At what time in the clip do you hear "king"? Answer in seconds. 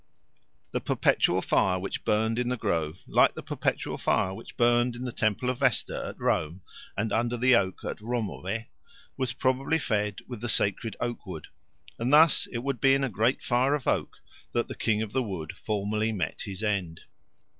14.73-15.03